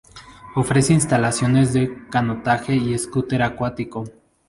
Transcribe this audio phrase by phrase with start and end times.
[0.55, 4.05] Ofrece instalaciones de canotaje y scooter acuático.